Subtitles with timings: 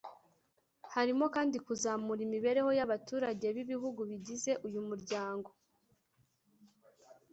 [0.93, 5.49] Harimo kandi kuzamura imibereho y’abaturage b’ibihugu bigize uyu muryango